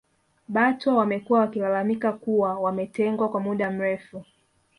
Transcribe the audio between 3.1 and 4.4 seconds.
kwa muda mrefu